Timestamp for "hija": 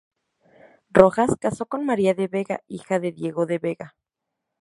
2.67-2.99